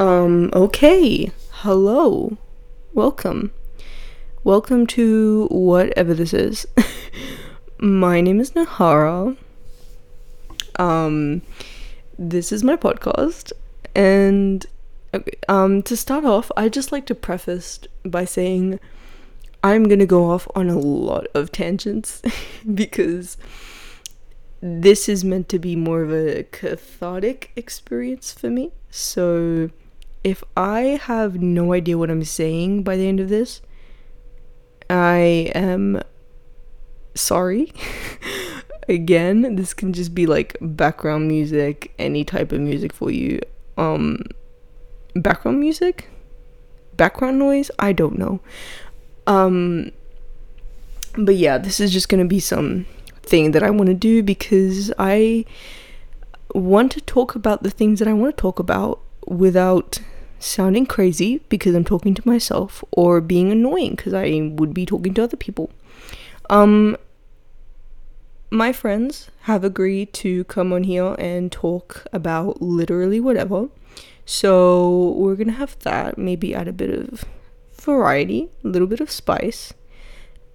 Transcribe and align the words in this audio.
Um, 0.00 0.50
okay. 0.52 1.30
Hello. 1.50 2.36
Welcome. 2.94 3.52
Welcome 4.42 4.88
to 4.88 5.46
whatever 5.52 6.14
this 6.14 6.34
is. 6.34 6.66
my 7.78 8.20
name 8.20 8.40
is 8.40 8.50
Nahara. 8.52 9.36
Um, 10.80 11.42
this 12.18 12.50
is 12.50 12.64
my 12.64 12.74
podcast. 12.74 13.52
And 13.94 14.66
um, 15.48 15.80
to 15.84 15.96
start 15.96 16.24
off, 16.24 16.50
I 16.56 16.68
just 16.68 16.90
like 16.90 17.06
to 17.06 17.14
preface 17.14 17.78
by 18.04 18.24
saying 18.24 18.80
I'm 19.62 19.84
gonna 19.84 20.06
go 20.06 20.28
off 20.28 20.48
on 20.56 20.68
a 20.68 20.78
lot 20.78 21.28
of 21.34 21.52
tangents 21.52 22.20
because 22.74 23.36
this 24.60 25.08
is 25.08 25.24
meant 25.24 25.48
to 25.50 25.60
be 25.60 25.76
more 25.76 26.02
of 26.02 26.12
a 26.12 26.42
cathartic 26.50 27.52
experience 27.54 28.32
for 28.32 28.50
me. 28.50 28.72
So 28.90 29.70
if 30.24 30.42
I 30.56 30.98
have 31.02 31.40
no 31.40 31.74
idea 31.74 31.98
what 31.98 32.10
I'm 32.10 32.24
saying 32.24 32.82
by 32.82 32.96
the 32.96 33.06
end 33.06 33.20
of 33.20 33.28
this, 33.28 33.60
I 34.88 35.52
am 35.54 36.00
sorry. 37.14 37.72
Again, 38.88 39.56
this 39.56 39.74
can 39.74 39.92
just 39.92 40.14
be 40.14 40.26
like 40.26 40.56
background 40.60 41.28
music, 41.28 41.92
any 41.98 42.24
type 42.24 42.52
of 42.52 42.60
music 42.60 42.92
for 42.92 43.10
you. 43.10 43.38
Um 43.76 44.24
background 45.14 45.60
music? 45.60 46.08
Background 46.96 47.38
noise? 47.38 47.70
I 47.78 47.92
don't 47.92 48.18
know. 48.18 48.40
Um 49.26 49.92
but 51.16 51.36
yeah, 51.36 51.58
this 51.58 51.80
is 51.80 51.92
just 51.92 52.08
going 52.08 52.22
to 52.22 52.28
be 52.28 52.40
some 52.40 52.86
thing 53.22 53.52
that 53.52 53.62
I 53.62 53.70
want 53.70 53.86
to 53.86 53.94
do 53.94 54.22
because 54.22 54.92
I 54.98 55.44
want 56.54 56.92
to 56.92 57.00
talk 57.00 57.34
about 57.34 57.62
the 57.62 57.70
things 57.70 58.00
that 58.00 58.08
I 58.08 58.12
want 58.12 58.36
to 58.36 58.40
talk 58.40 58.58
about 58.58 59.00
without 59.26 60.00
sounding 60.38 60.86
crazy 60.86 61.40
because 61.48 61.74
I'm 61.74 61.84
talking 61.84 62.14
to 62.14 62.28
myself 62.28 62.84
or 62.90 63.20
being 63.20 63.50
annoying 63.50 63.94
because 63.94 64.14
I 64.14 64.50
would 64.54 64.74
be 64.74 64.86
talking 64.86 65.14
to 65.14 65.24
other 65.24 65.36
people. 65.36 65.70
Um 66.50 66.96
my 68.50 68.72
friends 68.72 69.30
have 69.42 69.64
agreed 69.64 70.12
to 70.12 70.44
come 70.44 70.72
on 70.72 70.84
here 70.84 71.16
and 71.18 71.50
talk 71.50 72.06
about 72.12 72.62
literally 72.62 73.18
whatever. 73.18 73.68
So 74.24 75.10
we're 75.16 75.36
to 75.36 75.52
have 75.52 75.78
that, 75.80 76.16
maybe 76.16 76.54
add 76.54 76.68
a 76.68 76.72
bit 76.72 76.90
of 76.90 77.24
variety, 77.72 78.48
a 78.62 78.68
little 78.68 78.86
bit 78.86 79.00
of 79.00 79.10
spice. 79.10 79.74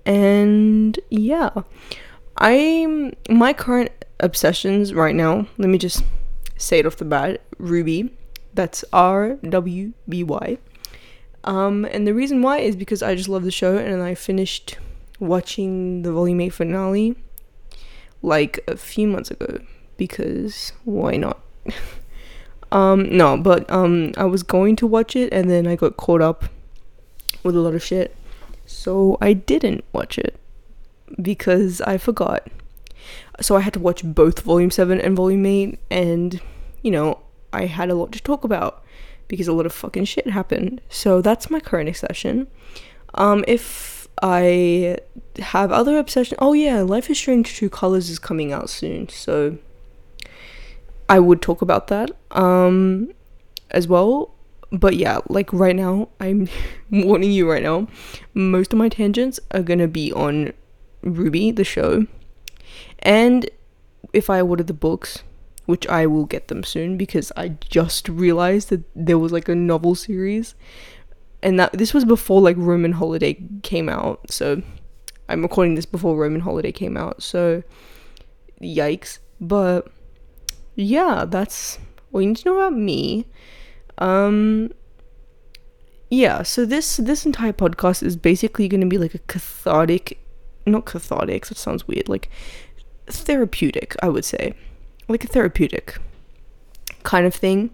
And 0.05 0.99
yeah. 1.09 1.49
I'm 2.37 3.13
my 3.29 3.53
current 3.53 3.91
obsessions 4.19 4.93
right 4.93 5.15
now. 5.15 5.47
Let 5.57 5.69
me 5.69 5.77
just 5.77 6.03
say 6.57 6.79
it 6.79 6.85
off 6.85 6.95
the 6.95 7.05
bat. 7.05 7.41
RWBY. 7.59 8.11
That's 8.53 8.83
R 8.91 9.35
W 9.47 9.93
B 10.07 10.23
Y. 10.23 10.57
Um, 11.43 11.85
and 11.85 12.05
the 12.05 12.13
reason 12.13 12.41
why 12.41 12.59
is 12.59 12.75
because 12.75 13.01
I 13.01 13.15
just 13.15 13.29
love 13.29 13.43
the 13.43 13.51
show, 13.51 13.77
and 13.77 14.01
I 14.01 14.15
finished 14.15 14.77
watching 15.19 16.01
the 16.01 16.11
Volume 16.11 16.41
Eight 16.41 16.53
finale 16.53 17.15
like 18.21 18.59
a 18.67 18.75
few 18.75 19.07
months 19.07 19.31
ago 19.31 19.59
because 19.97 20.73
why 20.83 21.17
not? 21.17 21.39
um, 22.71 23.15
no, 23.15 23.37
but 23.37 23.69
um, 23.69 24.13
I 24.17 24.25
was 24.25 24.43
going 24.43 24.75
to 24.77 24.87
watch 24.87 25.15
it, 25.15 25.31
and 25.31 25.49
then 25.49 25.67
I 25.67 25.75
got 25.75 25.97
caught 25.97 26.21
up 26.21 26.45
with 27.43 27.55
a 27.55 27.59
lot 27.59 27.75
of 27.75 27.83
shit, 27.83 28.15
so 28.65 29.17
I 29.21 29.33
didn't 29.33 29.83
watch 29.93 30.17
it 30.17 30.39
because 31.21 31.81
I 31.81 31.97
forgot. 31.97 32.47
So 33.41 33.55
I 33.55 33.61
had 33.61 33.73
to 33.73 33.79
watch 33.79 34.03
both 34.03 34.41
Volume 34.41 34.71
7 34.71 34.99
and 34.99 35.15
Volume 35.15 35.45
8, 35.45 35.79
and, 35.89 36.41
you 36.81 36.91
know, 36.91 37.19
I 37.51 37.65
had 37.65 37.89
a 37.89 37.95
lot 37.95 38.11
to 38.13 38.21
talk 38.21 38.43
about 38.43 38.83
because 39.27 39.47
a 39.47 39.53
lot 39.53 39.65
of 39.65 39.73
fucking 39.73 40.05
shit 40.05 40.27
happened. 40.27 40.81
So 40.89 41.21
that's 41.21 41.49
my 41.49 41.59
current 41.59 41.89
obsession. 41.89 42.47
Um, 43.13 43.43
if 43.47 44.07
I 44.21 44.97
have 45.39 45.71
other 45.71 45.97
obsession, 45.97 46.37
oh 46.41 46.53
yeah, 46.53 46.81
Life 46.81 47.09
is 47.09 47.17
Strange 47.17 47.55
True 47.55 47.69
Colors 47.69 48.09
is 48.09 48.19
coming 48.19 48.51
out 48.51 48.69
soon, 48.69 49.09
so 49.09 49.57
I 51.07 51.19
would 51.19 51.41
talk 51.41 51.61
about 51.61 51.87
that 51.87 52.11
um, 52.31 53.11
as 53.71 53.87
well. 53.87 54.35
But 54.71 54.97
yeah, 54.97 55.19
like 55.29 55.51
right 55.51 55.75
now, 55.75 56.09
I'm 56.19 56.49
warning 56.91 57.31
you 57.31 57.49
right 57.49 57.63
now, 57.63 57.87
most 58.33 58.73
of 58.73 58.79
my 58.79 58.89
tangents 58.89 59.39
are 59.51 59.63
gonna 59.63 59.87
be 59.87 60.11
on 60.11 60.53
RWBY, 61.03 61.55
the 61.55 61.63
show. 61.63 62.05
And 62.99 63.49
if 64.13 64.29
I 64.29 64.41
order 64.41 64.63
the 64.63 64.73
books, 64.73 65.23
which 65.69 65.85
I 65.87 66.07
will 66.07 66.25
get 66.25 66.47
them 66.47 66.63
soon 66.63 66.97
because 66.97 67.31
I 67.37 67.49
just 67.49 68.09
realized 68.09 68.69
that 68.69 68.81
there 68.95 69.19
was 69.19 69.31
like 69.31 69.47
a 69.47 69.53
novel 69.53 69.93
series 69.93 70.55
and 71.43 71.59
that 71.59 71.73
this 71.73 71.93
was 71.93 72.05
before 72.05 72.41
like 72.41 72.57
Roman 72.57 72.93
Holiday 72.93 73.37
came 73.61 73.87
out. 73.87 74.31
So 74.31 74.63
I'm 75.27 75.43
recording 75.43 75.75
this 75.75 75.85
before 75.85 76.17
Roman 76.17 76.41
Holiday 76.41 76.71
came 76.71 76.97
out. 76.97 77.21
So 77.21 77.61
yikes. 78.59 79.19
But 79.39 79.91
yeah, 80.73 81.25
that's 81.27 81.77
all 82.11 82.21
you 82.23 82.29
need 82.29 82.37
to 82.37 82.49
know 82.49 82.57
about 82.57 82.73
me. 82.73 83.27
Um 83.99 84.71
yeah, 86.09 86.41
so 86.41 86.65
this 86.65 86.97
this 86.97 87.27
entire 87.27 87.53
podcast 87.53 88.01
is 88.01 88.15
basically 88.15 88.67
going 88.67 88.81
to 88.81 88.87
be 88.87 88.97
like 88.97 89.13
a 89.13 89.19
cathartic 89.19 90.17
not 90.65 90.85
cathartic, 90.85 91.45
that 91.45 91.59
sounds 91.59 91.87
weird, 91.87 92.09
like 92.09 92.27
therapeutic, 93.05 93.95
I 94.01 94.09
would 94.09 94.25
say. 94.25 94.55
Like 95.09 95.25
a 95.25 95.27
therapeutic 95.27 95.97
kind 97.03 97.25
of 97.25 97.35
thing 97.35 97.71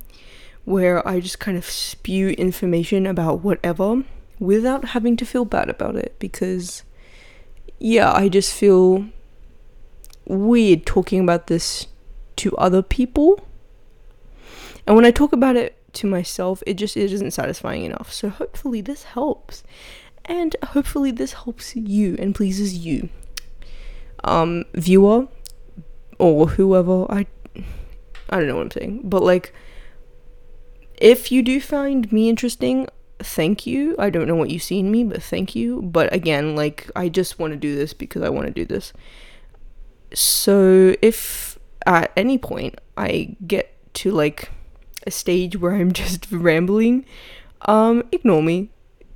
where 0.64 1.08
I 1.08 1.20
just 1.20 1.40
kind 1.40 1.58
of 1.58 1.66
spew 1.66 2.30
information 2.30 3.06
about 3.06 3.44
whatever 3.44 4.04
without 4.40 4.86
having 4.90 5.16
to 5.18 5.26
feel 5.26 5.46
bad 5.46 5.70
about 5.70 5.96
it 5.96 6.16
because 6.18 6.84
yeah, 7.78 8.12
I 8.12 8.30
just 8.30 8.54
feel 8.54 9.06
weird 10.26 10.86
talking 10.86 11.20
about 11.20 11.48
this 11.48 11.88
to 12.38 12.56
other 12.58 12.82
people. 12.82 13.46
And 14.88 14.96
when 14.96 15.06
I 15.06 15.12
talk 15.12 15.34
about 15.34 15.56
it 15.56 15.78
to 15.94 16.08
myself, 16.08 16.64
it 16.66 16.76
just 16.76 16.98
it 16.98 17.12
isn't 17.12 17.32
satisfying 17.32 17.84
enough. 17.84 18.12
So 18.12 18.30
hopefully 18.30 18.82
this 18.82 19.04
helps 19.04 19.64
and 20.26 20.56
hopefully 20.68 21.12
this 21.12 21.34
helps 21.34 21.76
you 21.76 22.16
and 22.18 22.34
pleases 22.34 22.86
you 22.86 23.10
um 24.24 24.66
viewer 24.74 25.28
or 26.20 26.48
whoever 26.48 27.06
i 27.12 27.26
i 28.30 28.38
don't 28.38 28.48
know 28.48 28.56
what 28.56 28.64
i'm 28.64 28.72
saying 28.72 29.02
but 29.04 29.24
like 29.24 29.54
if 30.98 31.32
you 31.32 31.42
do 31.42 31.60
find 31.60 32.12
me 32.12 32.30
interesting 32.30 32.88
thank 33.20 33.66
you. 33.66 33.96
I 33.98 34.10
don't 34.10 34.28
know 34.28 34.36
what 34.36 34.50
you 34.50 34.60
see 34.60 34.80
in 34.80 34.92
me 34.92 35.04
but 35.04 35.22
thank 35.22 35.56
you. 35.56 35.82
But 35.82 36.14
again 36.14 36.56
like 36.56 36.90
i 36.96 37.10
just 37.10 37.40
want 37.40 37.52
to 37.52 37.58
do 37.58 37.76
this 37.76 37.94
because 37.94 38.22
i 38.22 38.30
want 38.30 38.48
to 38.48 38.54
do 38.54 38.66
this. 38.66 38.94
So 40.14 40.96
if 41.02 41.60
at 41.86 42.12
any 42.16 42.38
point 42.38 42.80
i 42.98 43.36
get 43.46 43.76
to 43.96 44.12
like 44.12 44.50
a 45.06 45.12
stage 45.12 45.58
where 45.58 45.76
i'm 45.76 45.92
just 46.04 46.32
rambling 46.32 47.06
um 47.64 48.04
ignore 48.12 48.44
me. 48.44 48.70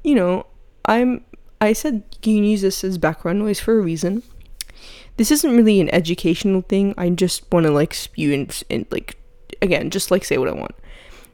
You 0.04 0.16
know 0.16 0.46
I'm 0.86 1.26
I 1.62 1.74
said 1.74 2.04
you 2.24 2.36
can 2.36 2.44
use 2.44 2.62
this 2.62 2.84
as 2.84 2.98
background 2.98 3.40
noise 3.40 3.60
for 3.60 3.78
a 3.78 3.82
reason. 3.82 4.24
This 5.20 5.32
isn't 5.32 5.54
really 5.54 5.82
an 5.82 5.94
educational 5.94 6.62
thing. 6.62 6.94
I 6.98 7.10
just 7.10 7.44
want 7.52 7.66
to 7.66 7.74
like 7.74 7.94
spew 7.94 8.32
and, 8.32 8.64
and 8.70 8.86
like 8.90 9.18
again, 9.62 9.90
just 9.90 10.12
like 10.12 10.24
say 10.24 10.38
what 10.38 10.48
I 10.48 10.54
want. 10.54 10.74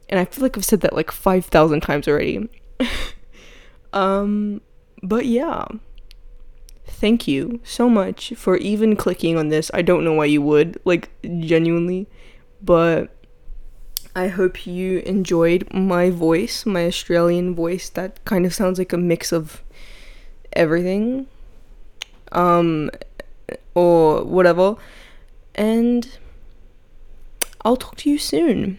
And 0.08 0.18
I 0.18 0.24
feel 0.24 0.42
like 0.42 0.58
I've 0.58 0.64
said 0.64 0.80
that 0.80 0.92
like 0.92 1.12
5,000 1.12 1.82
times 1.82 2.08
already. 2.08 2.48
um 3.92 4.60
but 5.04 5.26
yeah. 5.26 5.66
Thank 6.84 7.28
you 7.28 7.60
so 7.62 7.88
much 7.88 8.32
for 8.34 8.56
even 8.56 8.96
clicking 8.96 9.36
on 9.36 9.50
this. 9.50 9.70
I 9.72 9.82
don't 9.82 10.02
know 10.02 10.14
why 10.14 10.24
you 10.24 10.42
would, 10.42 10.80
like 10.84 11.08
genuinely, 11.22 12.08
but 12.60 13.14
I 14.16 14.26
hope 14.26 14.66
you 14.66 14.98
enjoyed 15.06 15.72
my 15.72 16.10
voice, 16.10 16.66
my 16.66 16.86
Australian 16.86 17.54
voice 17.54 17.88
that 17.90 18.24
kind 18.24 18.46
of 18.46 18.52
sounds 18.52 18.80
like 18.80 18.92
a 18.92 18.98
mix 18.98 19.30
of 19.30 19.62
everything 20.54 21.28
um 22.32 22.90
or 23.76 24.24
whatever. 24.24 24.74
And 25.54 26.18
I'll 27.60 27.76
talk 27.76 27.96
to 27.98 28.10
you 28.10 28.18
soon. 28.18 28.78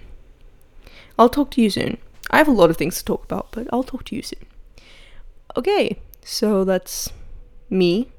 I'll 1.18 1.30
talk 1.30 1.52
to 1.52 1.62
you 1.62 1.70
soon. 1.70 1.98
I 2.32 2.38
have 2.38 2.48
a 2.48 2.52
lot 2.52 2.70
of 2.70 2.78
things 2.78 2.98
to 2.98 3.06
talk 3.06 3.24
about, 3.24 3.52
but 3.52 3.68
I'll 3.72 3.84
talk 3.84 4.04
to 4.06 4.16
you 4.16 4.22
soon. 4.22 4.46
Okay, 5.56 5.98
so 6.24 6.66
that's 6.66 7.10
me. 7.70 8.10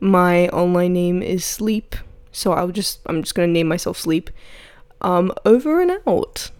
My 0.00 0.48
online 0.48 0.92
name 0.92 1.22
is 1.22 1.44
Sleep, 1.44 1.96
so 2.32 2.52
I'll 2.52 2.68
just 2.68 3.00
I'm 3.06 3.22
just 3.22 3.34
gonna 3.34 3.48
name 3.48 3.68
myself 3.68 3.96
Sleep. 3.96 4.30
Um, 5.00 5.32
over 5.44 5.80
and 5.80 5.92
out. 6.06 6.50